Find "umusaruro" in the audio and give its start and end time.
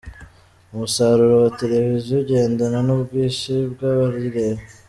0.73-1.35